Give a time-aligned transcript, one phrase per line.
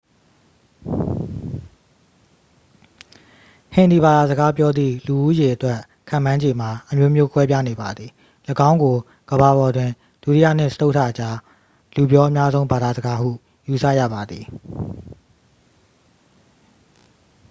[3.75, 8.05] ဟင်ဒီဘာသာစကားပြောသည့် လူဦးရေအတွက် ခန့်မှန်းခြေမှာ အမျိုးမျိုးကွဲပြားနေပါသည
[8.69, 8.95] ၎င်းကို
[9.29, 9.91] ကမ္ဘာပေါ်တွင်
[10.23, 11.35] ဒုတိယနှင့် စတုတ္ထကြား
[11.95, 13.29] လူပြောအများဆုံး ဘာသာစကားဟု
[13.67, 14.45] ယူဆရပါသည်